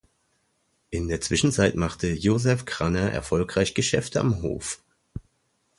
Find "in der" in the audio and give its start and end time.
0.89-1.21